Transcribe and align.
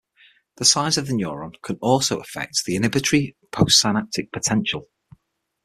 The 0.57 0.65
size 0.65 0.97
of 0.97 1.05
the 1.05 1.13
neuron 1.13 1.61
can 1.61 1.75
also 1.79 2.17
affect 2.19 2.65
the 2.65 2.75
inhibitory 2.75 3.35
postsynaptic 3.53 4.31
potential. 4.31 4.87